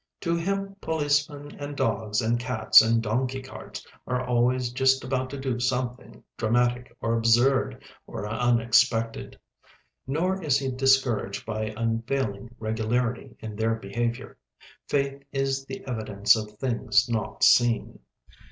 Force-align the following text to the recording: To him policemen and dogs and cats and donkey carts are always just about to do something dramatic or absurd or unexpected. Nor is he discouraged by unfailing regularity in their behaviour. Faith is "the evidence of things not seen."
To 0.21 0.35
him 0.35 0.75
policemen 0.81 1.51
and 1.59 1.77
dogs 1.77 2.21
and 2.21 2.39
cats 2.39 2.81
and 2.81 3.03
donkey 3.03 3.39
carts 3.43 3.85
are 4.07 4.25
always 4.25 4.71
just 4.73 5.03
about 5.03 5.29
to 5.29 5.39
do 5.39 5.59
something 5.59 6.23
dramatic 6.37 6.97
or 7.01 7.15
absurd 7.15 7.83
or 8.07 8.27
unexpected. 8.27 9.39
Nor 10.07 10.41
is 10.43 10.57
he 10.57 10.71
discouraged 10.71 11.45
by 11.45 11.71
unfailing 11.77 12.55
regularity 12.57 13.35
in 13.41 13.55
their 13.55 13.75
behaviour. 13.75 14.39
Faith 14.87 15.21
is 15.31 15.65
"the 15.65 15.85
evidence 15.85 16.35
of 16.35 16.57
things 16.57 17.07
not 17.07 17.43
seen." 17.43 17.99